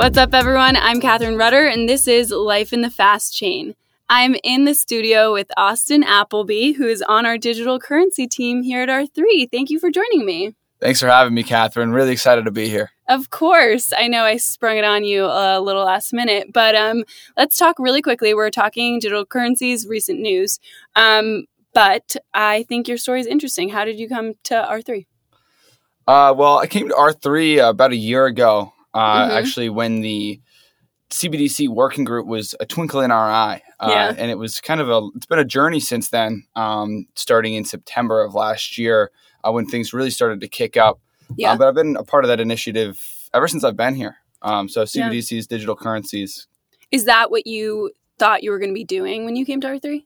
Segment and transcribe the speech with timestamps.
[0.00, 0.76] What's up, everyone?
[0.76, 3.74] I'm Catherine Rudder, and this is Life in the Fast Chain.
[4.08, 8.80] I'm in the studio with Austin Appleby, who is on our digital currency team here
[8.82, 9.50] at R3.
[9.50, 10.54] Thank you for joining me.
[10.80, 11.92] Thanks for having me, Catherine.
[11.92, 12.92] Really excited to be here.
[13.10, 13.92] Of course.
[13.94, 17.04] I know I sprung it on you a little last minute, but um,
[17.36, 18.32] let's talk really quickly.
[18.32, 20.60] We're talking digital currencies, recent news.
[20.96, 23.68] Um, but I think your story is interesting.
[23.68, 25.04] How did you come to R3?
[26.06, 29.36] Uh, well, I came to R3 uh, about a year ago, uh, mm-hmm.
[29.36, 30.40] actually, when the
[31.10, 33.62] CBDC working group was a twinkle in our eye.
[33.80, 34.14] Uh, yeah.
[34.16, 37.64] And it was kind of a, it's been a journey since then, um, starting in
[37.64, 39.10] September of last year
[39.44, 41.00] uh, when things really started to kick up.
[41.36, 41.52] Yeah.
[41.52, 43.02] Uh, but I've been a part of that initiative
[43.34, 44.16] ever since I've been here.
[44.42, 45.42] Um, so CBDCs, yeah.
[45.48, 46.46] digital currencies.
[46.90, 49.66] Is that what you thought you were going to be doing when you came to
[49.66, 50.04] R3?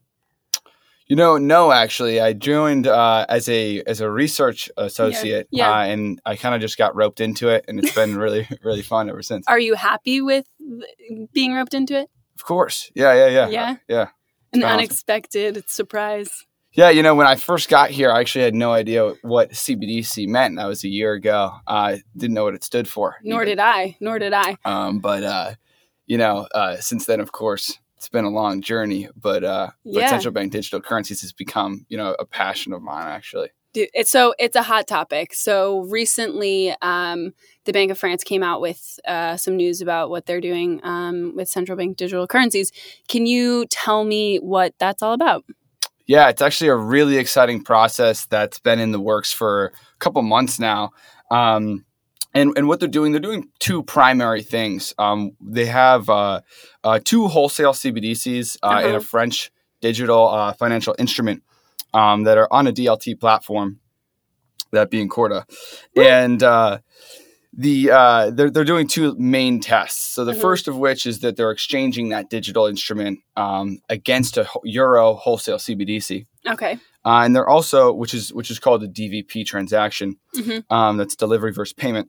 [1.06, 5.68] You know, no, actually, I joined uh, as a as a research associate, yeah.
[5.68, 5.78] Yeah.
[5.78, 8.82] Uh, and I kind of just got roped into it, and it's been really really
[8.82, 9.44] fun ever since.
[9.46, 10.46] Are you happy with
[11.32, 12.08] being roped into it?
[12.36, 14.06] Of course, yeah, yeah, yeah, yeah, yeah.
[14.54, 15.68] An unexpected awesome.
[15.68, 16.46] surprise.
[16.72, 20.26] Yeah, you know, when I first got here, I actually had no idea what CBDC
[20.26, 20.56] meant.
[20.56, 21.52] That was a year ago.
[21.68, 23.16] I didn't know what it stood for.
[23.22, 23.96] Nor did I.
[24.00, 24.56] Nor did I.
[24.64, 25.54] Um, but uh,
[26.06, 30.02] you know, uh, since then, of course, it's been a long journey, but uh, yeah.
[30.02, 33.48] but central bank digital currencies has become you know a passion of mine actually.
[33.72, 35.32] Dude, it's so it's a hot topic.
[35.32, 37.32] So recently, um,
[37.64, 41.32] the Bank of France came out with uh, some news about what they're doing um,
[41.34, 42.72] with central bank digital currencies.
[43.08, 45.44] Can you tell me what that's all about?
[46.06, 50.20] Yeah, it's actually a really exciting process that's been in the works for a couple
[50.20, 50.90] months now.
[51.30, 51.86] Um,
[52.34, 54.92] and, and what they're doing, they're doing two primary things.
[54.98, 56.40] Um, they have uh,
[56.82, 58.86] uh, two wholesale CBDCs uh, uh-huh.
[58.86, 61.42] and a French digital uh, financial instrument
[61.92, 63.78] um, that are on a DLT platform,
[64.72, 65.46] that being Corda.
[65.96, 66.78] And uh,
[67.56, 70.04] the uh, they're, they're doing two main tests.
[70.04, 70.40] So the mm-hmm.
[70.40, 75.58] first of which is that they're exchanging that digital instrument um, against a euro wholesale
[75.58, 76.26] CBDC.
[76.48, 76.78] Okay.
[77.04, 80.16] Uh, and they're also, which is which is called a DVP transaction.
[80.34, 80.72] Mm-hmm.
[80.74, 82.08] Um, that's delivery versus payment.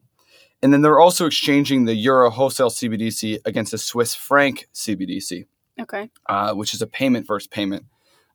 [0.62, 5.46] And then they're also exchanging the euro wholesale CBDC against a Swiss franc CBDC.
[5.80, 6.10] Okay.
[6.28, 7.86] Uh, which is a payment versus payment.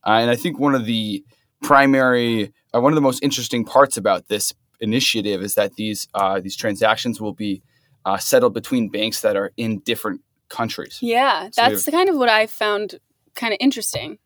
[0.05, 1.23] Uh, and I think one of the
[1.61, 6.39] primary, uh, one of the most interesting parts about this initiative is that these uh,
[6.39, 7.61] these transactions will be
[8.05, 10.99] uh, settled between banks that are in different countries.
[11.01, 12.99] Yeah, so that's kind of what I found
[13.35, 14.17] kind of interesting.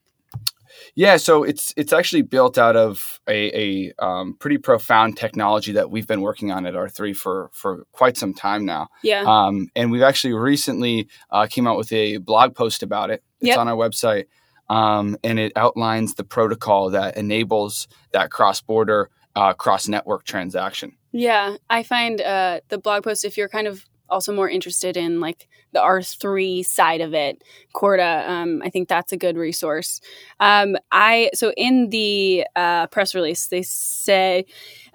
[0.95, 5.91] Yeah, so it's it's actually built out of a, a um, pretty profound technology that
[5.91, 8.88] we've been working on at R3 for for quite some time now.
[9.03, 13.23] Yeah, um, and we've actually recently uh, came out with a blog post about it.
[13.41, 13.59] It's yep.
[13.59, 14.28] on our website,
[14.69, 20.95] um, and it outlines the protocol that enables that cross border, uh, cross network transaction.
[21.12, 25.20] Yeah, I find uh, the blog post if you're kind of also more interested in
[25.20, 27.44] like the R3 side of it,
[27.74, 30.00] Corda, um, I think that's a good resource.
[30.40, 34.46] Um, I so in the uh, press release they say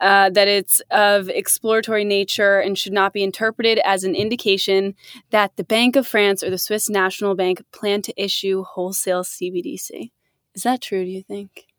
[0.00, 4.94] uh, that it's of exploratory nature and should not be interpreted as an indication
[5.30, 10.10] that the Bank of France or the Swiss National Bank plan to issue wholesale CBDC.
[10.54, 11.04] Is that true?
[11.04, 11.69] Do you think?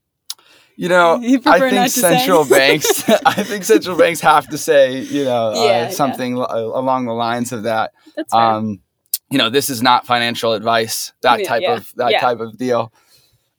[0.82, 3.08] You know, you I think central banks.
[3.26, 6.46] I think central banks have to say, you know, uh, yeah, uh, something yeah.
[6.50, 7.92] l- along the lines of that.
[8.16, 8.42] That's fair.
[8.42, 8.82] Um,
[9.30, 11.14] you know, this is not financial advice.
[11.22, 12.92] That yeah, type of that type of deal.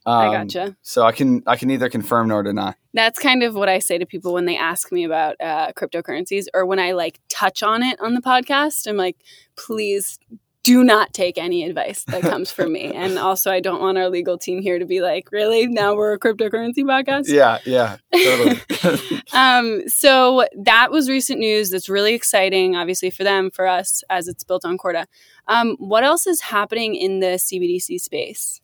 [0.05, 0.75] Um, I gotcha.
[0.81, 2.75] So I can I can neither confirm nor deny.
[2.93, 6.47] That's kind of what I say to people when they ask me about uh, cryptocurrencies,
[6.53, 8.85] or when I like touch on it on the podcast.
[8.85, 9.15] I'm like,
[9.55, 10.19] please
[10.63, 12.91] do not take any advice that comes from me.
[13.03, 15.67] And also, I don't want our legal team here to be like, really?
[15.67, 17.27] Now we're a cryptocurrency podcast?
[17.27, 19.21] Yeah, yeah, totally.
[19.33, 21.69] um, so that was recent news.
[21.69, 25.05] That's really exciting, obviously, for them, for us, as it's built on Corda.
[25.47, 28.61] Um, what else is happening in the CBDC space?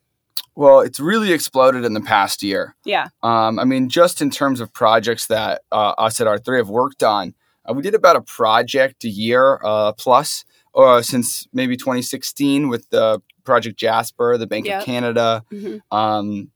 [0.55, 2.75] Well, it's really exploded in the past year.
[2.85, 3.07] Yeah.
[3.23, 7.03] Um, I mean, just in terms of projects that uh, us at R3 have worked
[7.03, 7.33] on,
[7.69, 10.45] uh, we did about a project a year uh, plus
[10.75, 14.79] uh, since maybe 2016 with the Project Jasper, the Bank yep.
[14.79, 15.43] of Canada.
[15.51, 15.95] Mm-hmm.
[15.95, 16.51] Um,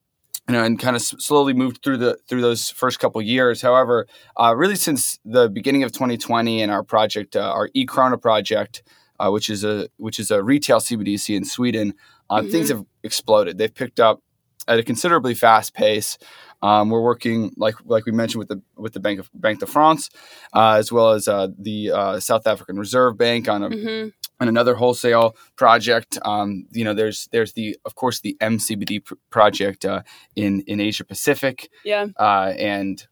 [0.48, 3.62] you know, and kind of slowly moved through the through those first couple years.
[3.62, 4.07] However,
[4.38, 8.83] uh, really since the beginning of 2020 and our project, uh, our e-krona project,
[9.21, 11.94] uh, which is a which is a retail CBDC in Sweden,
[12.30, 12.51] uh, mm-hmm.
[12.51, 13.57] things have exploded.
[13.57, 14.21] They've picked up
[14.68, 16.18] at a considerably fast pace.
[16.63, 19.65] Um, we're working, like like we mentioned, with the with the Bank of Banque de
[19.65, 20.10] France,
[20.54, 24.10] uh, as well as uh, the uh, South African Reserve Bank on a mm-hmm.
[24.39, 26.18] on another wholesale project.
[26.24, 30.04] Um, you know, there's there's the of course the MCBD pr- project uh,
[30.38, 31.69] in in Asia Pacific.
[31.83, 33.06] Yeah, uh, and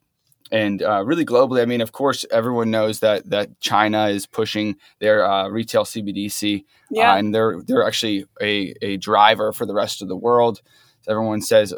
[0.49, 1.61] and uh, really globally.
[1.61, 6.63] I mean, of course, everyone knows that that China is pushing their uh, retail CBDC,
[6.89, 7.17] Yeah.
[7.17, 10.61] and they're they're actually a a driver for the rest of the world.
[11.05, 11.73] Everyone says.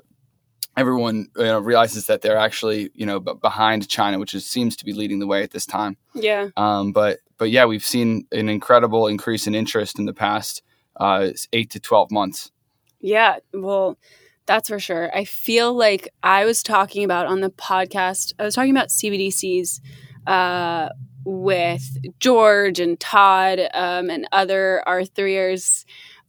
[0.76, 4.76] Everyone you know, realizes that they're actually, you know, b- behind China, which is, seems
[4.78, 5.98] to be leading the way at this time.
[6.14, 6.50] yeah.
[6.58, 10.64] Um, but but yeah, we've seen an incredible increase in interest in the past
[11.00, 12.52] uh, eight to twelve months.
[13.00, 13.98] Yeah, well,
[14.46, 15.16] that's for sure.
[15.16, 19.80] I feel like I was talking about on the podcast, I was talking about CBDCs
[20.28, 20.90] uh,
[21.26, 25.86] with George and Todd um, and other R3ers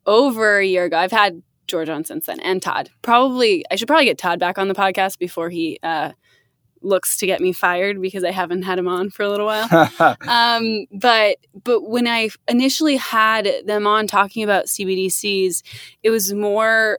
[0.07, 0.99] over a year ago.
[0.99, 2.91] I've had George on since then and Todd.
[3.03, 6.13] Probably, I should probably get Todd back on the podcast before he uh,
[6.85, 9.69] looks to get me fired because I haven't had him on for a little while
[10.29, 15.63] um, but but when I initially had them on talking about CBDCs,
[16.03, 16.99] it was more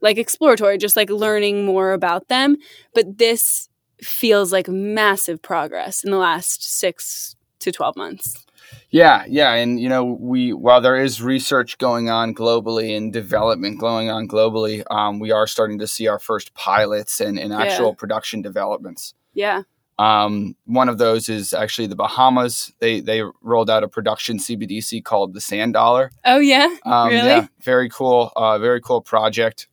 [0.00, 2.56] like exploratory, just like learning more about them.
[2.94, 3.68] But this
[4.02, 8.45] feels like massive progress in the last six to twelve months.
[8.90, 13.78] Yeah, yeah, and you know, we while there is research going on globally and development
[13.80, 17.88] going on globally, um, we are starting to see our first pilots and, and actual
[17.88, 17.94] Yeah.
[17.98, 19.14] production developments.
[19.34, 19.62] Yeah,
[19.98, 22.72] Um, one of those is actually the Bahamas.
[22.80, 26.10] They they rolled out a production CBDC called the Sand Dollar.
[26.24, 27.28] Oh yeah, Um, Really?
[27.28, 28.30] Yeah, very cool.
[28.36, 29.68] Uh, very cool project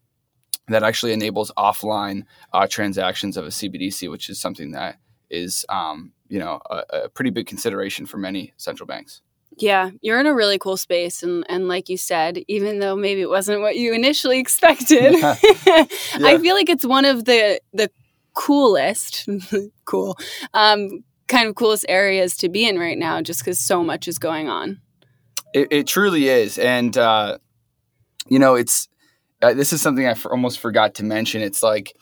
[0.69, 2.23] that actually enables offline
[2.53, 4.95] uh, transactions of a CBDC, which is something that
[5.29, 9.21] is um, you know a, a pretty big consideration for many central banks.
[9.57, 9.91] yeah.
[10.01, 13.29] You're in a really cool space, and and like you said, even though maybe it
[13.29, 15.35] wasn't what you initially expected, Yeah.
[16.15, 17.89] I feel like it's one of the the
[18.33, 19.27] coolest,
[19.85, 20.17] cool,
[20.53, 24.17] um, kind of coolest areas to be in right now, just because so much is
[24.17, 24.79] going on.
[25.53, 27.37] It, it truly is, and uh,
[28.27, 28.87] you know, it's
[29.43, 31.41] uh, this is something I f- almost forgot to mention.
[31.43, 31.95] It's like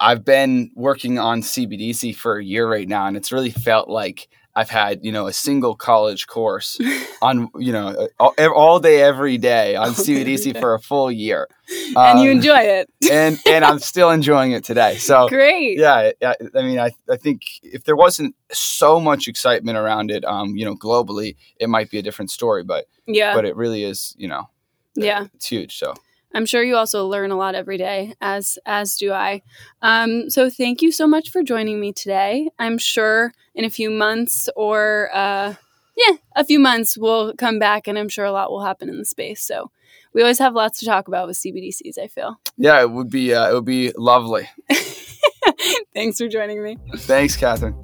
[0.00, 4.28] I've been working on CBDC for a year right now, and it's really felt like
[4.54, 6.78] I've had you know a single college course
[7.22, 10.60] on you know all, all day every day on All CBDC day.
[10.60, 11.48] for a full year,
[11.96, 12.90] and you Um, enjoy it.
[13.10, 14.96] and and I'm still enjoying it today.
[14.98, 15.78] So Great.
[15.78, 20.24] yeah, I, I mean, I, I think if there wasn't so much excitement around it,
[20.24, 22.64] um, you know, globally, it might be a different story.
[22.64, 23.34] But Yeah.
[23.34, 24.48] but it really is, you know,
[24.96, 25.26] yeah.
[25.34, 25.76] it's huge.
[25.78, 25.94] So
[26.34, 29.42] I'm sure you also learn a lot every day, as as do I.
[29.82, 32.50] Um, so thank you so much for joining me today.
[32.58, 35.54] I'm sure in a few months or uh,
[35.96, 38.98] yeah, a few months we'll come back, and I'm sure a lot will happen in
[38.98, 39.42] the space.
[39.42, 39.70] So
[40.12, 41.98] we always have lots to talk about with CBDCs.
[41.98, 42.38] I feel.
[42.56, 44.48] yeah, it would be uh, it would be lovely.
[45.94, 46.76] Thanks for joining me.
[46.96, 47.74] Thanks, Catherine.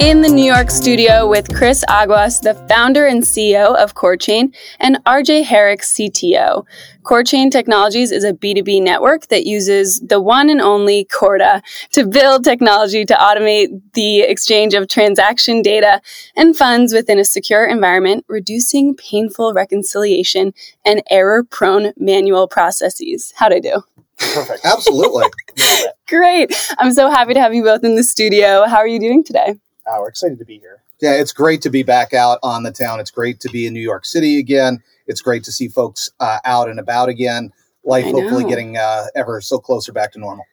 [0.00, 4.98] In the New York studio with Chris Aguas, the founder and CEO of CoreChain, and
[5.04, 6.64] RJ Herrick, CTO.
[7.02, 12.44] CoreChain Technologies is a B2B network that uses the one and only Corda to build
[12.44, 16.00] technology to automate the exchange of transaction data
[16.36, 20.54] and funds within a secure environment, reducing painful reconciliation
[20.84, 23.32] and error prone manual processes.
[23.34, 23.82] How'd I do?
[24.18, 24.64] Perfect.
[24.64, 25.24] Absolutely.
[26.08, 26.54] Great.
[26.78, 28.64] I'm so happy to have you both in the studio.
[28.66, 29.56] How are you doing today?
[29.96, 30.82] We're excited to be here.
[31.00, 33.00] Yeah, it's great to be back out on the town.
[33.00, 34.82] It's great to be in New York City again.
[35.06, 37.52] It's great to see folks uh, out and about again.
[37.84, 40.44] Life hopefully getting uh, ever so closer back to normal.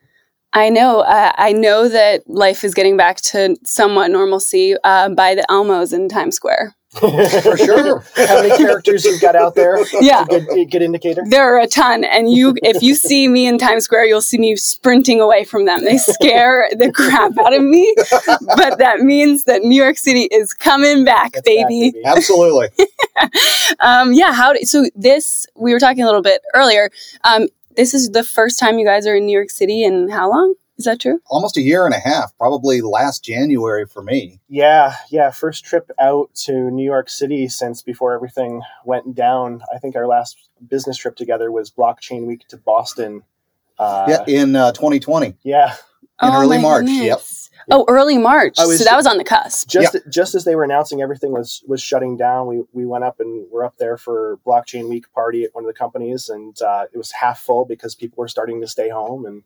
[0.54, 1.02] I know.
[1.02, 5.92] Uh, I know that life is getting back to somewhat normalcy uh, by the Elmos
[5.92, 6.76] in Times Square.
[7.00, 8.00] For sure.
[8.16, 9.78] How many characters you've got out there?
[10.02, 10.26] Yeah.
[10.26, 11.24] Good, good indicator.
[11.26, 14.38] There are a ton, and you, if you see me in Times Square, you'll see
[14.38, 15.84] me sprinting away from them.
[15.84, 17.94] They scare the crap out of me,
[18.56, 21.94] but that means that New York City is coming back, That's that, baby.
[22.06, 22.70] Absolutely.
[23.80, 24.34] Um, yeah.
[24.34, 24.52] How?
[24.54, 26.90] Do, so this we were talking a little bit earlier.
[27.24, 27.48] Um,
[27.78, 30.56] this is the first time you guys are in New York City in how long?
[30.78, 31.22] Is that true?
[31.30, 34.42] Almost a year and a half, probably last January for me.
[34.50, 35.32] Yeah, yeah.
[35.32, 39.62] First trip out to New York City since before everything went down.
[39.74, 43.24] I think our last business trip together was Blockchain Week to Boston.
[43.80, 45.36] Uh, yeah, in uh, 2020.
[45.44, 45.76] yeah.
[46.22, 47.20] In early my March, yep.
[47.70, 48.56] Oh, early March.
[48.58, 49.68] Was- so that was on the cusp.
[49.68, 53.20] Just just as they were announcing everything was was shutting down, we we went up
[53.20, 56.86] and we're up there for Blockchain Week party at one of the companies, and uh,
[56.94, 59.44] it was half full because people were starting to stay home and.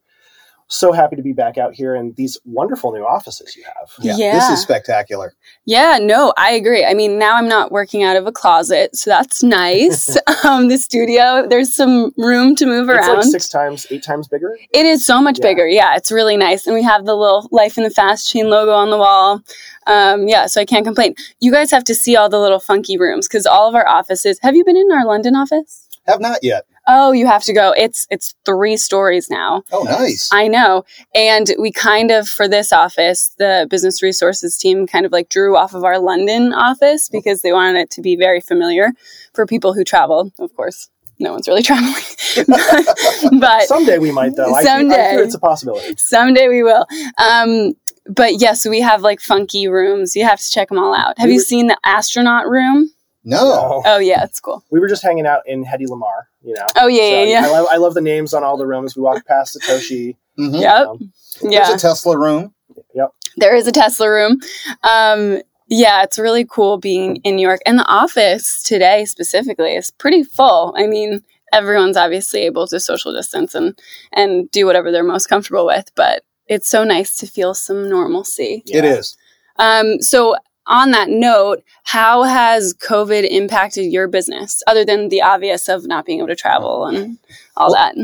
[0.72, 3.90] So happy to be back out here in these wonderful new offices you have.
[4.00, 4.32] Yeah, Yeah.
[4.34, 5.34] this is spectacular.
[5.66, 6.86] Yeah, no, I agree.
[6.86, 10.16] I mean, now I'm not working out of a closet, so that's nice.
[10.46, 13.18] um, the studio, there's some room to move It's around.
[13.18, 14.56] like six times, eight times bigger.
[14.72, 15.48] It is so much Yeah.
[15.48, 15.68] bigger.
[15.68, 16.68] Yeah, it's really nice.
[16.68, 19.42] And we have the little Life in the Fast Chain logo on the wall.
[19.88, 21.16] Um, yeah, so I can't complain.
[21.40, 24.38] You guys have to see all the little funky rooms because all of our offices.
[24.44, 25.88] Have you been in our London office?
[26.06, 26.66] Have not yet.
[26.92, 27.72] Oh, you have to go.
[27.78, 29.62] It's it's three stories now.
[29.72, 30.28] Oh, nice.
[30.34, 30.86] I know.
[31.14, 35.56] And we kind of, for this office, the business resources team kind of like drew
[35.56, 38.92] off of our London office because they wanted it to be very familiar
[39.36, 40.32] for people who travel.
[40.40, 41.94] Of course, no one's really traveling.
[43.40, 44.52] but Someday we might, though.
[44.54, 45.12] I, I Someday.
[45.12, 45.96] hear it's a possibility.
[45.98, 46.88] someday we will.
[47.20, 47.74] Um,
[48.08, 50.16] but yes, we have like funky rooms.
[50.16, 51.20] You have to check them all out.
[51.20, 52.90] Have We you were- seen the astronaut room?
[53.24, 53.82] No.
[53.86, 54.64] Oh, yeah, it's cool.
[54.72, 56.66] We were just hanging out in Hedy Lamarr, you know.
[56.78, 57.46] Oh, yeah, So yeah, yeah.
[57.46, 58.96] I love, I love the names on all the rooms.
[58.96, 60.16] We walked past Satoshi.
[60.38, 60.62] Mhm.
[60.62, 60.88] Yep.
[60.88, 61.68] Um, Yeah.
[61.68, 62.54] There's a Tesla room.
[62.94, 63.10] Yep.
[63.38, 64.40] There is a Tesla room.
[64.84, 67.62] Um, yeah, it's really cool being in New York.
[67.66, 70.74] And the office today specifically is pretty full.
[70.78, 71.24] I mean,
[71.54, 73.78] everyone's obviously able to social distance and
[74.14, 78.64] and do whatever they're most comfortable with, but it's so nice to feel some normalcy.
[78.66, 78.92] It yeah.
[78.98, 79.16] is.
[79.58, 80.36] Um, so
[80.70, 86.06] on that note, how has COVID impacted your business other than the obvious of not
[86.06, 87.18] being able to travel and
[87.58, 87.96] all that?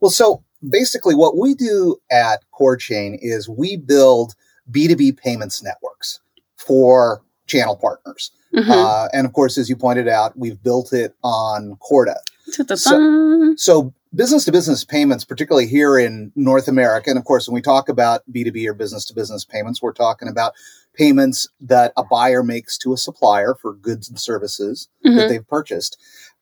[0.00, 4.34] Well, so basically, what we do at CoreChain is we build
[4.70, 6.20] B2B payments networks
[6.56, 8.32] for channel partners.
[8.54, 8.68] Mhm.
[8.70, 12.16] Uh, and of course, as you pointed out, we've built it on Corda.
[12.56, 13.54] Ta-ta-ta.
[13.56, 17.60] So, business to business payments, particularly here in North America, and of course, when we
[17.60, 20.54] talk about B2B or business to business payments, we're talking about
[20.96, 25.28] payments that a buyer makes to a supplier for goods and services that Mhm.
[25.28, 25.96] they've purchased.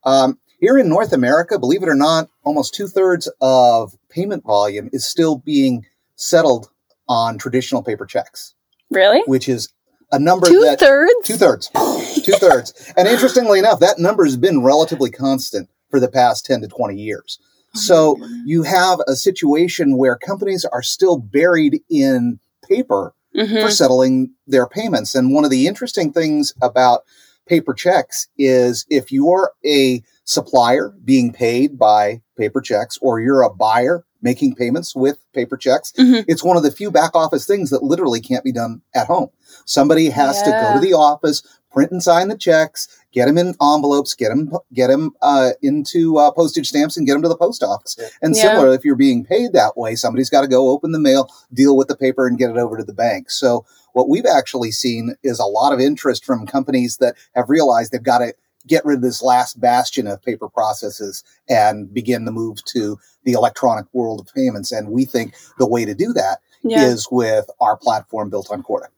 [0.04, 4.88] Um, here in North America, believe it or not, almost two thirds of payment volume
[4.92, 5.84] is still being
[6.16, 6.68] settled
[7.08, 8.54] on traditional paper checks,
[8.90, 9.23] Really?
[9.26, 9.68] which is
[10.12, 11.12] a number Two that thirds?
[11.25, 11.68] two thirds,
[12.23, 12.73] two thirds.
[12.96, 16.96] And interestingly enough, that number has been relatively constant for the past 10 to 20
[16.96, 17.38] years.
[17.75, 23.62] So you have a situation where companies are still buried in paper Mhm.
[23.62, 25.14] for settling their payments.
[25.14, 27.02] And one of the interesting things about
[27.46, 33.52] paper checks is if you're a supplier being paid by paper checks or you're a
[33.52, 36.24] buyer making payments with paper checks, Mhm.
[36.26, 39.28] it's one of the few back office things that literally can't be done at home.
[39.66, 41.42] Somebody has to go to the office,
[41.75, 46.16] print and sign the checks, get them in envelopes, get them get them uh, into
[46.16, 47.97] uh, postage stamps, and get them to the post office.
[47.99, 48.09] Yeah.
[48.23, 48.43] And Yeah.
[48.43, 51.76] similar, if you're being paid that way, somebody's got to go open the mail, deal
[51.76, 53.31] with the paper, and get it over to the bank.
[53.31, 57.93] So what we've actually seen is a lot of interest from companies that have realized
[57.93, 58.35] they've got to
[58.66, 63.33] get rid of this last bastion of paper processes and begin the move to the
[63.33, 64.73] electronic world of payments.
[64.73, 67.16] And we think the way to do that is Yeah.
[67.16, 68.88] with our platform built on Corda.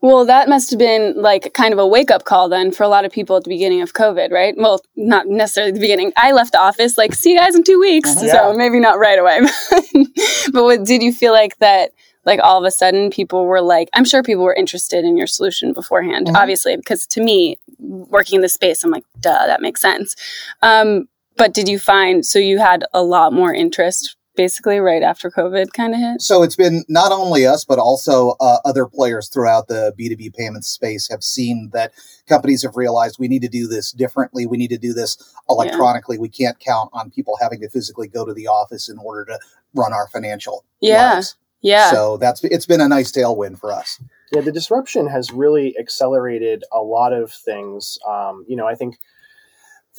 [0.00, 2.88] Well, that must have been like kind of a wake up call then for a
[2.88, 4.54] lot of people at the beginning of COVID, right?
[4.56, 6.12] Well, not necessarily the beginning.
[6.16, 8.14] I left the office like, see you guys in two weeks.
[8.22, 8.30] Yeah.
[8.32, 9.40] So maybe not right away.
[10.52, 11.90] but what, did you feel like that,
[12.24, 15.26] like all of a sudden people were like, I'm sure people were interested in your
[15.26, 16.36] solution beforehand, Mhm.
[16.36, 20.14] obviously, because to me, working in the space, I'm like, duh, that makes sense.
[20.62, 25.30] Um, but did you find, so you had a lot more interest basically right after
[25.30, 26.22] COVID kind of hit?
[26.22, 30.68] So it's been not only us, but also uh, other players throughout the B2B payments
[30.68, 31.92] space have seen that
[32.28, 34.46] companies have realized we need to do this differently.
[34.46, 35.18] We need to do this
[35.50, 36.16] electronically.
[36.18, 39.38] We can't count on people having to physically go to the office in order to
[39.74, 41.14] run our financial Yeah.
[41.14, 41.36] lives.
[41.60, 41.90] Yeah.
[41.90, 44.00] So that's it's been a nice tailwind for us.
[44.32, 47.98] Yeah, the disruption has really accelerated a lot of things.
[48.08, 48.96] Um, you know, I think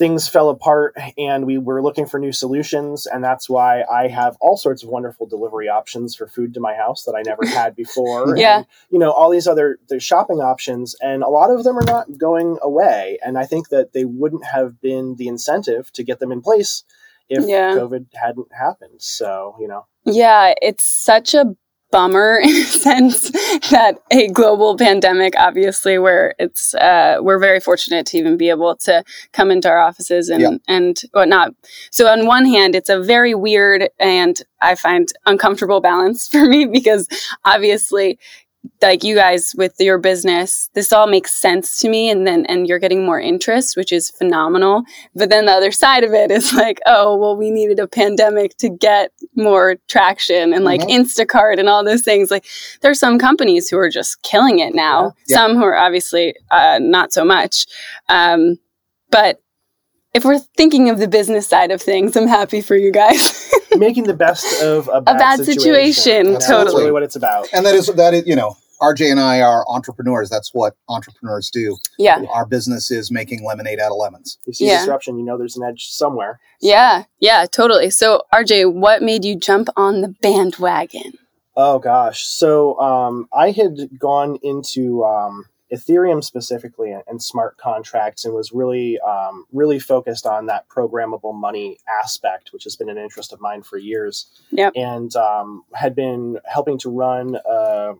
[0.00, 3.04] things fell apart and we were looking for new solutions.
[3.04, 6.72] And that's why I have all sorts of wonderful delivery options for food to my
[6.74, 8.34] house that I never had before.
[8.34, 8.56] Yeah.
[8.56, 11.84] And, you know, all these other the shopping options, and a lot of them are
[11.84, 13.18] not going away.
[13.22, 16.82] And I think that they wouldn't have been the incentive to get them in place
[17.28, 17.74] if Yeah.
[17.74, 19.02] COVID hadn't happened.
[19.02, 21.54] So, you know, Yeah, it's such a
[21.90, 23.30] bummer in a sense
[23.70, 28.76] that a global pandemic, obviously, where it's uh, we're very fortunate to even be able
[28.76, 30.50] to come into our offices and Yeah.
[30.68, 31.54] and whatnot.
[31.90, 36.66] So on one hand, it's a very weird and I find uncomfortable balance for me
[36.66, 37.06] because
[37.44, 38.18] obviously
[38.82, 42.66] like you guys with your business this all makes sense to me and then and
[42.68, 44.82] you're getting more interest which is phenomenal.
[45.14, 48.56] But then the other side of it is like oh well we needed a pandemic
[48.58, 50.90] to get more traction and like Mhm.
[51.00, 52.30] instacart and all those things.
[52.30, 52.44] Like
[52.82, 55.14] there's some companies who are just killing it now.
[55.26, 55.36] Yeah.
[55.36, 57.66] some who are obviously uh, not so much.
[58.08, 58.58] Um,
[59.10, 59.40] but
[60.14, 63.52] if we're thinking of the business side of things, I'm happy for you guys.
[63.76, 67.48] Making the best of a bad, bad situation, You know, That's really what it's about.
[67.52, 70.28] And that is that is you know RJ and I are entrepreneurs.
[70.28, 71.76] That's what entrepreneurs do.
[71.98, 72.22] yeah.
[72.30, 74.38] Our business is making lemonade out of lemons.
[74.46, 74.78] You see Yeah.
[74.78, 76.40] disruption, you know there's an edge somewhere.
[76.60, 77.04] Yeah.
[77.20, 77.90] Yeah, totally.
[77.90, 81.12] So, RJ, what made you jump on the bandwagon?
[81.56, 82.24] Oh gosh.
[82.24, 88.98] So um, I had gone into um, Ethereum specifically and, smart contracts and was really
[89.00, 93.62] um, really focused on that programmable money aspect, which has been an interest of mine
[93.62, 94.26] for years.
[94.50, 94.72] Yep.
[94.74, 97.94] And um, had been helping to run a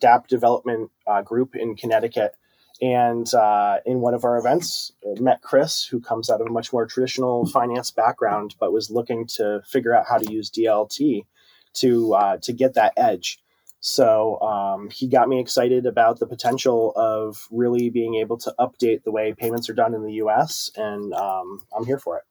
[0.00, 2.34] DApp development uh, group in Connecticut.
[2.82, 6.50] And uh, in one of our events, uh, met Chris, who comes out of a
[6.50, 11.26] much more traditional finance background, but was looking to figure out how to use DLT
[11.74, 13.40] to uh, to get that edge.
[13.80, 19.04] So um, he got me excited about the potential of really being able to update
[19.04, 20.70] the way payments are done in the U.S.
[20.76, 22.24] And um, I'm here for it.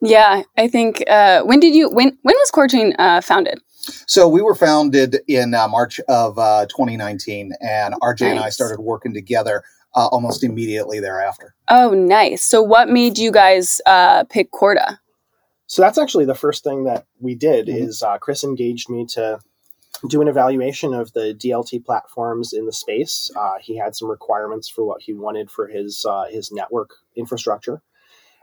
[0.00, 3.60] Yeah, I think uh, when did you when when was CoreChain uh, founded?
[4.06, 8.80] So we were founded in uh, March of uh, 2019, and RJ and I started
[8.80, 9.62] working together
[9.94, 11.54] uh, almost immediately thereafter.
[11.70, 12.42] Oh, nice.
[12.44, 15.00] So, what made you guys uh, pick Corda?
[15.66, 17.88] So that's actually the first thing that we did Mhm.
[17.88, 19.40] is uh, Chris engaged me to
[20.08, 23.30] do an evaluation of the DLT platforms in the space.
[23.36, 27.82] Uh, he had some requirements for what he wanted for his uh, his network infrastructure,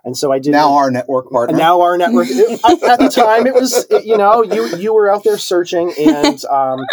[0.03, 1.55] and so I did Now our network partner.
[1.57, 5.23] now our network at, at the time it was you know you you were out
[5.23, 6.85] there searching and um,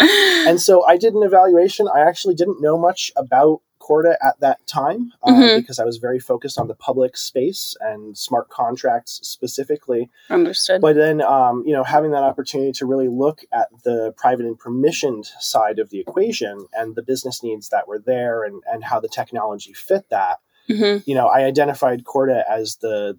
[0.47, 1.87] and so I did an evaluation.
[1.93, 5.55] I actually didn't know much about Corda at that time um, Mhm.
[5.57, 10.09] because I was very focused on the public space and smart contracts specifically.
[10.29, 10.79] Understood.
[10.81, 14.57] But then, um, you know, having that opportunity to really look at the private and
[14.59, 18.99] permissioned side of the equation and the business needs that were there and, and how
[18.99, 23.17] the technology fit that, hmm you know, I identified Corda as the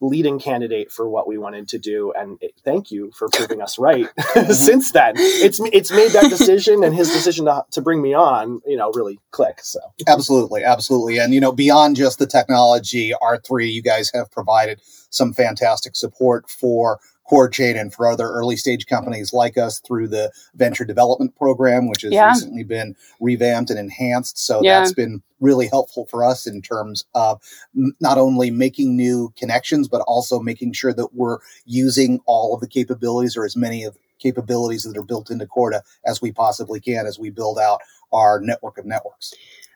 [0.00, 2.12] leading candidate for what we wanted to do.
[2.12, 4.08] And it, thank you for proving us right.
[4.30, 4.52] Mm-hmm.
[4.52, 8.62] Since then, it's it's made that decision and his decision to, to bring me on,
[8.64, 9.58] you know, really click.
[9.60, 11.18] So Absolutely, absolutely.
[11.18, 14.80] And you know, beyond just the technology, R3, you guys have provided
[15.10, 17.00] some fantastic support for
[17.30, 22.02] CoreChain and for other early stage companies like us through the venture development program, which
[22.02, 22.28] has Yeah.
[22.28, 24.38] recently been revamped and enhanced.
[24.38, 24.80] So Yeah.
[24.80, 27.40] that's been really helpful for us in terms of
[28.00, 32.68] not only making new connections, but also making sure that we're using all of the
[32.68, 37.06] capabilities or as many of capabilities that are built into Corda as we possibly can
[37.06, 37.80] as we build out
[38.12, 39.32] our network of networks.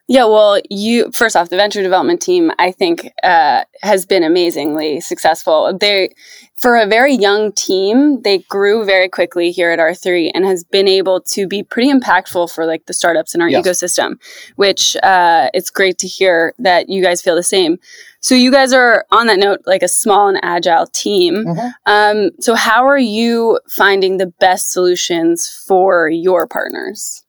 [0.07, 5.01] Yeah, well, you first off, the venture development team, I think, uh, has been amazingly
[5.01, 5.77] successful.
[5.79, 6.11] They,
[6.57, 10.89] for a very young team, they grew very quickly here at R3 and has been
[10.89, 13.67] able to be pretty impactful for like the startups in our Yes.
[13.67, 14.21] ecosystem.
[14.57, 17.79] Which uh, it's great to hear that you guys feel the same.
[18.21, 21.47] So you guys are on that note, like a small and agile team.
[21.47, 21.73] Mhm.
[21.87, 27.24] Um, so how are you finding the best solutions for your partners?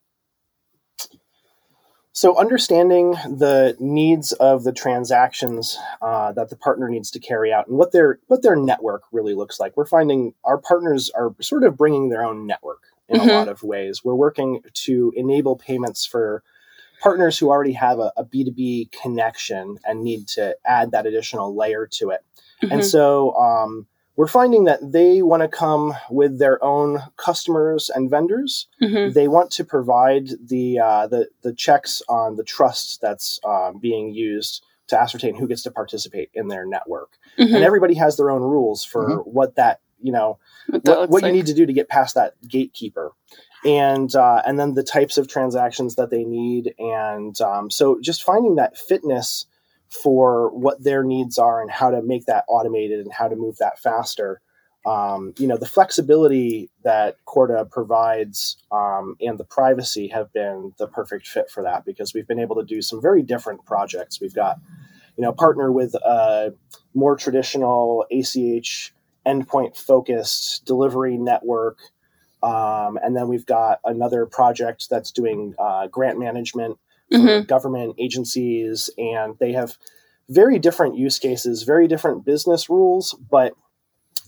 [2.17, 7.67] So, understanding the needs of the transactions uh, that the partner needs to carry out
[7.67, 11.65] and what their what their network really looks like, we're finding our partners are sort
[11.65, 13.28] of bringing their own network in Mhm.
[13.28, 14.01] a lot of ways.
[14.06, 16.41] We're working to enable payments for
[17.01, 21.86] partners who already have a, a B2B connection and need to add that additional layer
[21.86, 22.21] to it.
[22.62, 22.86] And Mhm.
[22.86, 28.67] so um, we're finding that they want to come with their own customers and vendors
[28.82, 29.13] Mhm.
[29.13, 34.13] they want to provide the uh, the the checks on the trust that's um, being
[34.13, 37.17] used to ascertain who gets to participate in their network.
[37.39, 37.56] Mhm.
[37.56, 41.12] And everybody has their own rules for what that you know What that what, looks
[41.12, 43.12] what you need to do to get past that gatekeeper.
[43.65, 48.21] And uh, and then the types of transactions that they need, and um, so just
[48.23, 49.47] finding that fitness
[50.04, 53.58] for what their needs are and how to make that automated and how to move
[53.58, 54.42] that faster
[54.86, 60.88] um, you know the flexibility that Corda provides um, and the privacy have been the
[60.88, 64.22] perfect fit for that because we've been able to do some very different projects.
[64.22, 64.60] We've got
[65.18, 66.54] you know partner with a
[66.94, 68.94] more traditional ACH
[69.26, 71.80] endpoint focused delivery network,
[72.44, 76.78] um, and then we've got another project that's doing uh, grant management
[77.12, 77.48] for Mhm.
[77.48, 79.78] government agencies, and they have
[80.30, 83.54] very different use cases, very different business rules, but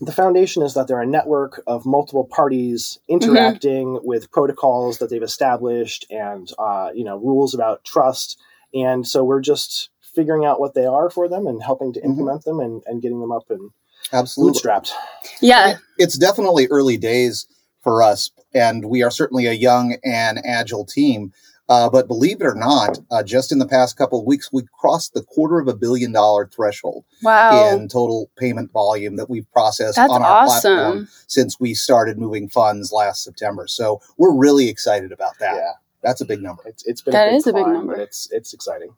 [0.00, 5.22] the foundation is that they're a network of multiple parties interacting with protocols that they've
[5.24, 8.38] established and uh, you know rules about trust
[8.72, 12.04] and so we're just figuring out what they are for them and helping to Mhm.
[12.04, 13.70] implement them and, and getting them up and
[14.12, 14.60] Absolutely.
[14.60, 14.92] bootstrapped
[15.40, 15.78] Yeah.
[15.96, 17.46] it's definitely early days
[17.82, 21.32] for us, and we are certainly a young and agile team.
[21.68, 24.62] Uh, but believe it or not, uh, just in the past couple of weeks, we
[24.78, 27.74] crossed the quarter of a billion dollar threshold Wow.
[27.74, 30.72] in total payment volume that we've processed That's on our awesome.
[30.76, 33.66] platform since we started moving funds last September.
[33.66, 35.56] So we're really excited about that.
[35.56, 36.62] Yeah, That's a big number.
[36.66, 37.94] it's it's been That a big is a big number.
[37.96, 38.94] it's it's exciting.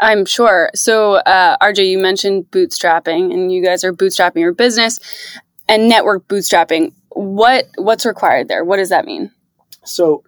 [0.00, 0.70] I'm sure.
[0.74, 4.98] So, uh, RJ, you mentioned bootstrapping, and you guys are bootstrapping your business
[5.68, 6.94] and network bootstrapping.
[7.10, 8.64] What what's required there?
[8.64, 9.30] What does that mean?
[9.84, 10.24] So,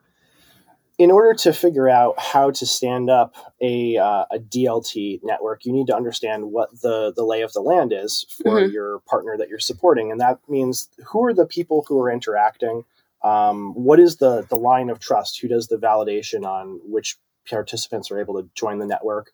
[1.00, 5.72] in order to figure out how to stand up a, uh, a DLT network, you
[5.72, 8.70] need to understand what the, the lay of the land is for Mhm.
[8.70, 10.10] your partner that you're supporting.
[10.12, 12.84] And that means who are the people who are interacting?
[13.24, 15.40] Um, what is the, the line of trust?
[15.40, 17.16] Who does the validation on which
[17.48, 19.30] participants are able to join the network?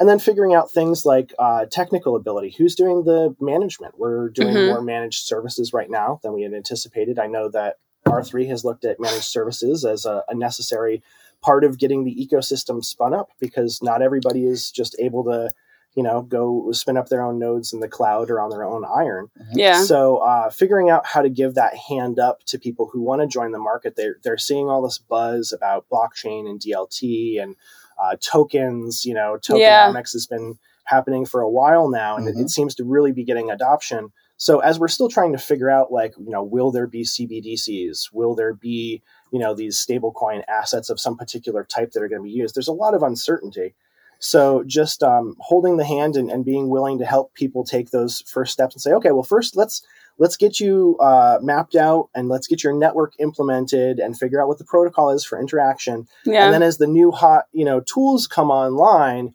[0.00, 2.56] And then figuring out things like uh, technical ability.
[2.58, 4.00] Who's doing the management?
[4.00, 4.66] We're doing Mhm.
[4.66, 7.20] more managed services right now than we had anticipated.
[7.20, 11.02] I know that R3 has looked at managed services as a, a necessary
[11.42, 15.50] part of getting the ecosystem spun up because not everybody is just able to,
[15.94, 18.84] you know, go spin up their own nodes in the cloud or on their own
[18.84, 19.28] iron.
[19.52, 19.82] Yeah.
[19.82, 23.26] So uh, figuring out how to give that hand up to people who want to
[23.26, 27.56] join the market, they're, they're seeing all this buzz about blockchain and DLT and
[28.02, 29.04] uh, tokens.
[29.04, 29.86] You know, Yeah.
[29.88, 33.24] tokenomics has been happening for a while now, and it, it seems to really be
[33.24, 34.12] getting adoption.
[34.36, 38.12] So as we're still trying to figure out, like, you know, will there be CBDCs?
[38.12, 42.20] Will there be, you know, these stablecoin assets of some particular type that are going
[42.20, 42.54] to be used?
[42.54, 43.74] There's a lot of uncertainty.
[44.18, 48.22] So just um, holding the hand and, and being willing to help people take those
[48.22, 49.82] first steps and say, okay, well, first let's
[50.18, 54.48] let's get you uh, mapped out and let's get your network implemented and figure out
[54.48, 56.06] what the protocol is for interaction.
[56.24, 56.44] Yeah.
[56.44, 59.34] And then as the new hot, you know, tools come online,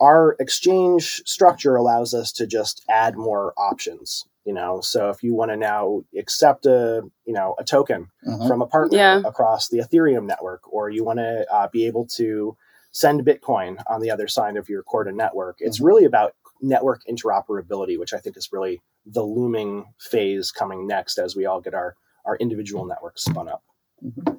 [0.00, 4.24] our exchange structure allows us to just add more options.
[4.46, 8.46] You know, so if you want to now accept a, you know, a token Mhm.
[8.46, 9.22] from a partner Yeah.
[9.24, 12.56] across the Ethereum network, or you want to uh, be able to
[12.92, 15.56] send Bitcoin on the other side of your Corda network.
[15.58, 21.18] It's really about network interoperability, which I think is really the looming phase coming next
[21.18, 23.62] as we all get our our individual networks spun up.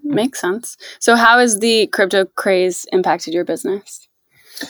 [0.04, 0.78] Makes sense.
[1.00, 4.08] So, how has the crypto craze impacted your business?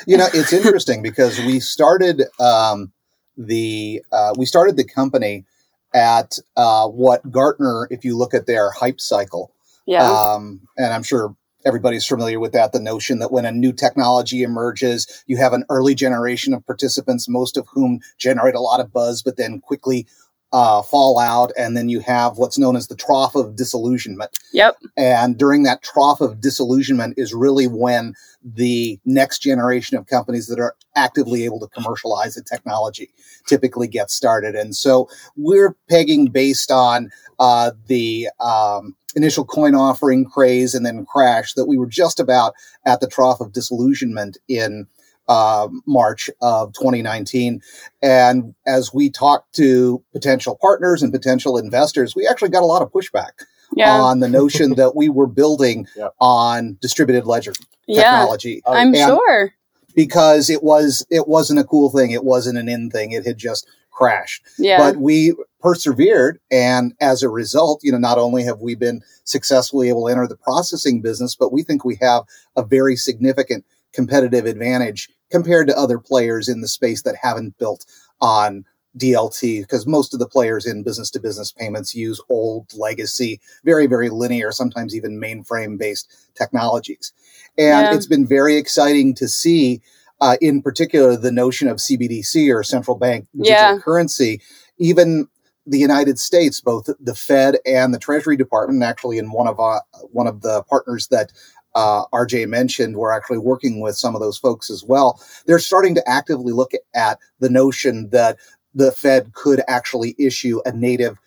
[0.05, 2.91] you know it's interesting because we started um,
[3.37, 5.45] the uh, we started the company
[5.93, 9.51] at uh, what Gartner, if you look at their hype cycle,
[9.85, 10.33] Yeah.
[10.33, 12.71] um, and I'm sure everybody's familiar with that.
[12.71, 17.27] The notion that when a new technology emerges, you have an early generation of participants,
[17.27, 20.07] most of whom generate a lot of buzz, but then quickly
[20.53, 24.37] uh, fall out, and then you have what's known as the trough of disillusionment.
[24.53, 24.77] yep.
[24.95, 30.59] And during that trough of disillusionment is really when the next generation of companies that
[30.59, 33.09] are actively able to commercialize the technology
[33.45, 34.55] typically get started.
[34.55, 41.05] And so we're pegging based on uh, the um, initial coin offering craze and then
[41.05, 42.53] crash that we were just about
[42.85, 44.87] at the trough of disillusionment in
[45.27, 47.61] uh, March of 2019.
[48.01, 52.81] And as we talked to potential partners and potential investors, we actually got a lot
[52.81, 53.31] of pushback
[53.75, 53.99] Yeah.
[53.99, 56.13] on the notion that we were building Yep.
[56.21, 57.67] on distributed ledger technology.
[57.87, 58.01] yeah.
[58.03, 59.53] technology I'm and- sure.
[59.95, 63.37] because it was it wasn't a cool thing it wasn't an in thing it had
[63.37, 64.77] just crashed Yeah.
[64.77, 69.89] but we persevered and as a result you know not only have we been successfully
[69.89, 72.23] able to enter the processing business but we think we have
[72.55, 77.85] a very significant competitive advantage compared to other players in the space that haven't built
[78.21, 78.65] on
[78.97, 83.85] DLT because most of the players in business to business payments use old legacy, very,
[83.87, 87.13] very linear, sometimes even mainframe based technologies.
[87.57, 87.93] And Yeah.
[87.93, 89.81] it's been very exciting to see,
[90.21, 93.77] uh, in particular, the notion of CBDC or central bank digital Yeah.
[93.79, 94.41] currency,
[94.79, 95.27] even
[95.67, 99.79] the United States, both the Fed and the Treasury Department, actually in one of uh,
[100.11, 101.31] one of the partners that
[101.77, 105.21] uh, RJ mentioned, we're actually working with some of those folks as well.
[105.45, 108.37] They're starting to actively look at the notion that
[108.73, 111.19] the Fed could actually issue a native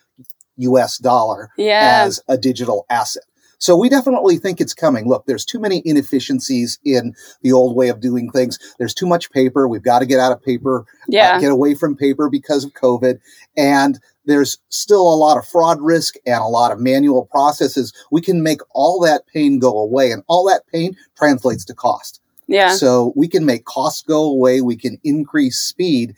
[0.56, 2.02] US dollar yeah.
[2.04, 3.22] as a digital asset.
[3.58, 5.06] So we definitely think it's coming.
[5.06, 8.58] Look, there's too many inefficiencies in the old way of doing things.
[8.78, 9.68] There's too much paper.
[9.68, 11.38] We've got to get out of paper, uh, yeah.
[11.38, 13.20] get away from paper because of COVID.
[13.56, 17.92] And there's still a lot of fraud risk and a lot of manual processes.
[18.10, 22.20] We can make all that pain go away and all that pain translates to cost.
[22.46, 22.74] yeah.
[22.74, 24.60] So we can make costs go away.
[24.60, 26.14] We can increase speed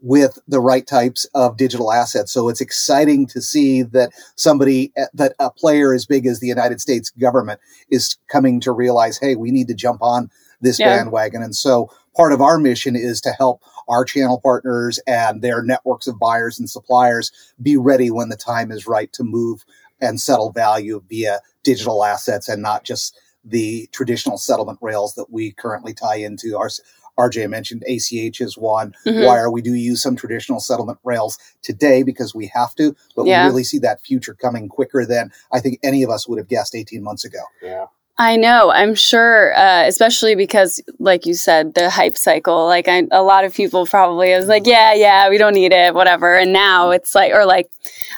[0.00, 2.30] with the right types of digital assets.
[2.30, 6.80] So it's exciting to see that somebody, that a player as big as the United
[6.80, 10.30] States government is coming to realize, hey, we need to jump on
[10.64, 10.96] this Yeah.
[10.96, 11.42] bandwagon.
[11.42, 16.06] And so part of our mission is to help our channel partners and their networks
[16.06, 17.30] of buyers and suppliers
[17.62, 19.64] be ready when the time is right to move
[20.00, 25.52] and settle value via digital assets and not just the traditional settlement rails that we
[25.52, 26.56] currently tie into.
[26.56, 26.70] Our
[27.16, 28.92] RJ mentioned ACH is one.
[29.06, 29.24] Mhm.
[29.26, 33.44] Wire, we do use some traditional settlement rails today because we have to, but Yeah.
[33.44, 36.48] we really see that future coming quicker than I think any of us would have
[36.48, 37.38] guessed 18 months ago.
[37.62, 37.86] Yeah.
[38.16, 38.70] I know.
[38.70, 42.66] I'm sure, uh, especially because, like you said, the hype cycle.
[42.66, 45.94] Like I, a lot of people probably was like, "Yeah, yeah, we don't need it,
[45.94, 47.68] whatever." And now it's like, or like,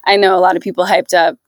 [0.04, 1.38] I know a lot of people hyped up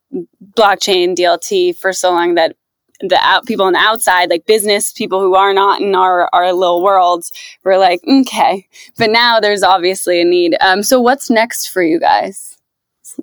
[0.57, 2.57] blockchain DLT for so long that
[3.01, 6.53] the out people on the outside, like business people who are not in our our
[6.55, 7.31] little worlds,
[7.65, 10.57] were like, "Okay," but now there's obviously a need.
[10.63, 12.48] Um, so what's next for you guys?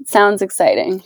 [0.06, 1.04] Sounds exciting.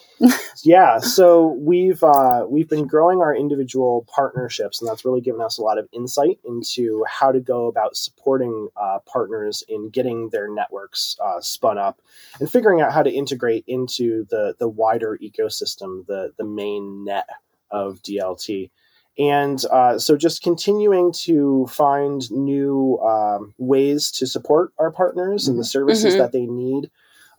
[0.64, 5.58] yeah so we've uh, we've been growing our individual partnerships and that's really given us
[5.58, 10.50] a lot of insight into how to go about supporting uh, partners in getting their
[10.54, 12.02] networks uh, spun up
[12.42, 17.28] and figuring out how to integrate into the the wider ecosystem the the main net
[17.72, 18.70] of dlt
[19.18, 25.58] and uh, so just continuing to find new um, ways to support our partners and
[25.60, 26.18] the services Mhm.
[26.18, 26.90] that they need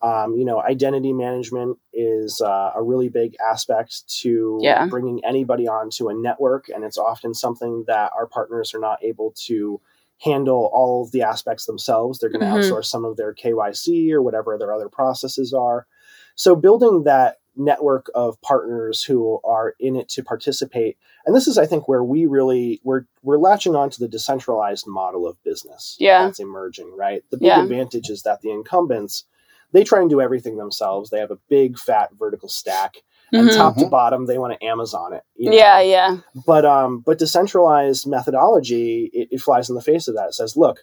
[0.03, 4.87] um, you know, identity management is uh, a really big aspect to Yeah.
[4.87, 9.33] bringing anybody onto a network, and it's often something that our partners are not able
[9.47, 9.81] to
[10.19, 12.19] handle all of the aspects themselves.
[12.19, 12.59] They're going to Mhm.
[12.61, 15.87] outsource some of their KYC or whatever their other processes are.
[16.35, 21.59] So, building that network of partners who are in it to participate, and this is,
[21.59, 25.97] I think, where we really we're we're latching on to the decentralized model of business
[25.99, 26.25] Yeah.
[26.25, 26.95] that's emerging.
[26.97, 27.63] Right, the big Yeah.
[27.63, 29.25] advantage is that the incumbents
[29.73, 31.11] they try and do everything themselves.
[31.11, 32.97] They have a big fat vertical stack,
[33.33, 33.57] and Mhm.
[33.57, 35.23] top to bottom, they want to Amazon it.
[35.37, 35.57] you know?
[35.57, 40.29] Yeah, yeah, But um, but decentralized methodology, it, it flies in the face of that.
[40.29, 40.81] It says, look,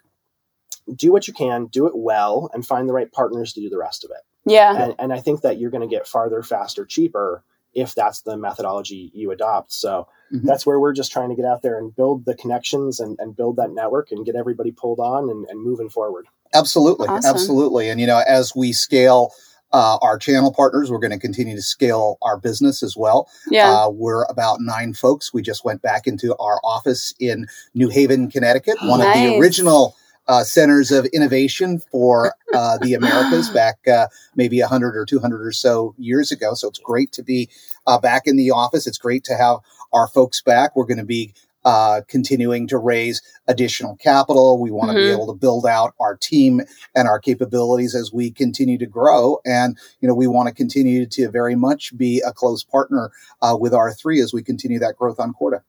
[0.96, 3.78] do what you can, do it well, and find the right partners to do the
[3.78, 4.22] rest of it.
[4.50, 4.74] yeah.
[4.82, 8.38] And, and I think that you're going to get farther, faster, cheaper if that's the
[8.38, 9.72] methodology you adopt.
[9.74, 10.44] So Mhm.
[10.44, 13.36] that's where we're just trying to get out there and build the connections and, and
[13.36, 16.26] build that network and get everybody pulled on and, and moving forward.
[16.54, 17.30] Absolutely, Awesome.
[17.30, 17.90] absolutely.
[17.90, 19.32] And you know, as we scale
[19.74, 23.30] uh, our channel partners, we're going to continue to scale our business as well.
[23.52, 23.70] Yeah.
[23.84, 25.34] Uh, we're about nine folks.
[25.34, 29.94] We just went back into our office in New Haven, Connecticut, one of the original
[30.28, 35.52] uh, centers of innovation for uh, the Americas back uh, maybe 100 or 200 or
[35.52, 36.54] so years ago.
[36.54, 37.50] So it's great to be
[37.86, 38.88] uh, back in the office.
[38.88, 39.58] It's great to have
[39.94, 40.76] our folks back.
[40.76, 41.34] We're going to be
[41.66, 44.58] uh, continuing to raise additional capital.
[44.58, 45.12] We want to be Mhm.
[45.14, 46.62] able to build out our team
[46.96, 49.40] and our capabilities as we continue to grow.
[49.46, 53.12] And, you know, we want to continue to very much be a close partner
[53.42, 55.62] uh, with R3 as we continue that growth on Corda.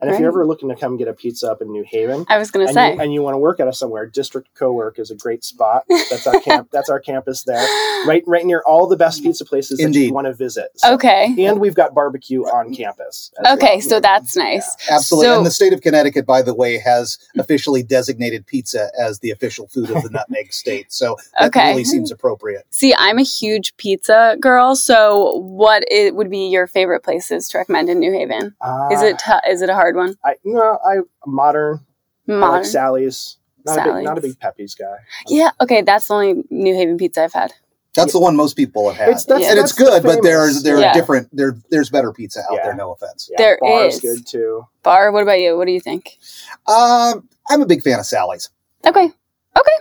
[0.00, 2.38] And if you're ever looking to come get a pizza up in New Haven, I
[2.38, 2.94] was gonna say.
[2.94, 5.84] you, and you want to work out of somewhere, District Co-work is a great spot.
[5.88, 6.68] That's our camp.
[6.72, 7.66] that's our campus there,
[8.06, 10.06] right, right near all the best pizza places that Indeed.
[10.06, 10.70] you want to visit.
[10.76, 11.34] So- Okay.
[11.46, 13.32] and we've got barbecue on campus.
[13.46, 13.80] Okay, well.
[13.80, 14.76] so that's nice.
[14.90, 15.26] Absolutely.
[15.26, 19.30] So- and the state of Connecticut, by the way, has officially designated pizza as the
[19.30, 20.92] official food of the nutmeg state.
[20.92, 21.70] So that Okay.
[21.70, 22.66] really seems appropriate.
[22.70, 24.76] See, I'm a huge pizza girl.
[24.76, 28.54] So, what it would be your favorite places to recommend in New Haven?
[28.60, 30.16] Uh, Is it t- is it a hard one?
[30.24, 31.80] I no, I modern.
[32.28, 32.64] I like Modern.
[32.64, 33.36] Sally's.
[33.64, 34.96] Not a big, not a big Pepe's guy.
[35.28, 35.50] Yeah.
[35.60, 37.52] Okay, that's the only New Haven pizza I've had.
[37.94, 39.08] That's the one most people have had.
[39.10, 39.50] It's that's, Yeah.
[39.50, 40.90] and that's it's good, the but there's famous- there Yeah.
[40.90, 42.64] are different there there's better pizza out Yeah.
[42.64, 42.74] there.
[42.74, 43.28] No offense.
[43.30, 44.00] yeah, There bar's is.
[44.00, 44.66] good too.
[44.82, 45.10] Bar.
[45.12, 45.56] What about you?
[45.56, 46.18] What do you think?
[46.66, 48.50] Um, I'm a big fan of Sally's.
[48.86, 49.04] Okay.
[49.04, 49.76] Okay.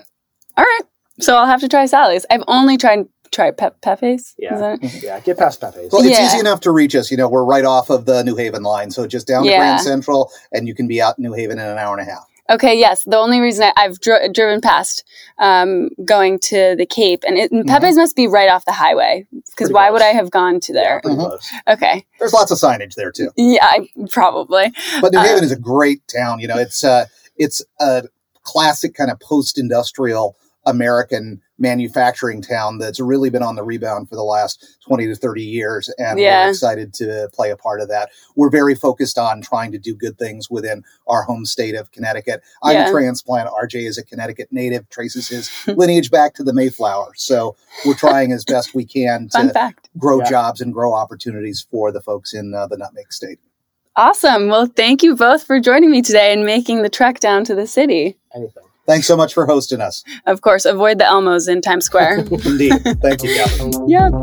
[0.57, 0.81] All right.
[1.19, 2.25] So I'll have to try Sally's.
[2.29, 4.35] I've only tried try Pe- Pepe's.
[4.37, 4.53] Yeah.
[4.55, 5.89] Is that- Yeah, get past Pepe's.
[5.91, 6.25] Well, it's Yeah.
[6.27, 7.11] easy enough to reach us.
[7.11, 9.57] You know, we're right off of the New Haven line, so just down to Yeah.
[9.59, 12.11] Grand Central, and you can be out in New Haven in an hour and a
[12.11, 12.25] half.
[12.49, 13.03] Okay, yes.
[13.03, 15.03] The only reason I, I've dri- driven past
[15.37, 17.67] um, going to the Cape, and, it, and Mhm.
[17.67, 19.27] Pepe's must be right off the highway.
[19.49, 19.99] Because why close.
[19.99, 21.01] would I have gone to Yeah, there?
[21.01, 21.25] pretty Mhm.
[21.25, 21.49] close.
[21.67, 22.05] Okay.
[22.19, 23.31] There's lots of signage there too.
[23.35, 24.71] Yeah, I, probably.
[25.01, 26.39] But New Uh, Haven is a great town.
[26.39, 27.05] You know, it's uh
[27.37, 28.03] it's a
[28.43, 34.23] classic kind of post-industrial American manufacturing town that's really been on the rebound for the
[34.23, 35.89] last 20 to 30 years.
[35.97, 36.45] And Yeah.
[36.45, 38.09] we're excited to play a part of that.
[38.35, 42.41] We're very focused on trying to do good things within our home state of Connecticut.
[42.63, 42.87] I'm Yeah.
[42.89, 43.49] a transplant.
[43.49, 47.11] RJ is a Connecticut native, traces his lineage back to the Mayflower.
[47.15, 49.89] So we're trying as best we can to fact.
[49.97, 50.29] grow Yeah.
[50.29, 53.39] jobs and grow opportunities for the folks in uh, the Nutmeg State.
[53.95, 54.47] Awesome.
[54.47, 57.65] Well, thank you both for joining me today and making the trek down to the
[57.65, 58.15] city.
[58.35, 58.63] Anything.
[58.88, 60.04] Thanks so much for hosting us.
[60.26, 62.19] Of course, avoid the Elmos in Times Square.
[62.45, 62.71] Indeed.
[63.02, 63.89] Thank you, Catherine.
[63.89, 64.13] yep.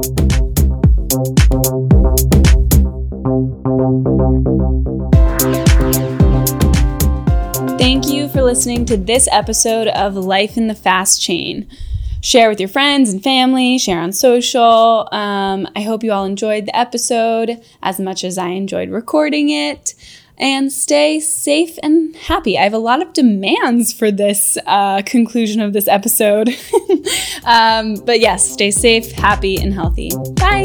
[7.78, 11.68] Thank you for listening to this episode of Life in the Fast Chain.
[12.22, 15.06] Share with your friends and family, share on social.
[15.12, 19.94] Um, I hope you all enjoyed the episode as much as I enjoyed recording it.
[20.38, 22.58] And stay safe and happy.
[22.58, 26.48] I have a lot of demands for this uh, conclusion of this episode.
[27.44, 30.10] um, but yes, stay safe, happy, and healthy.
[30.36, 30.64] Bye.